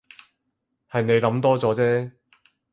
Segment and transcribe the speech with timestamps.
[0.89, 2.11] 係你諗多咗啫